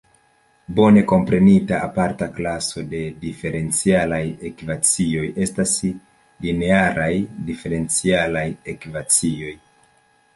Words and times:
Bone 0.77 1.01
komprenita 1.09 1.81
aparta 1.87 2.27
klaso 2.37 2.83
de 2.93 3.01
diferencialaj 3.25 4.21
ekvacioj 4.49 5.27
estas 5.47 5.75
linearaj 6.47 7.11
diferencialaj 7.51 8.47
ekvacioj. 8.75 9.53